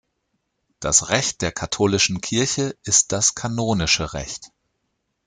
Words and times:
Das 0.79 1.09
Recht 1.09 1.43
der 1.43 1.51
katholischen 1.51 2.21
Kirche 2.21 2.75
ist 2.83 3.11
das 3.11 3.35
kanonische 3.35 4.13
Recht. 4.13 4.47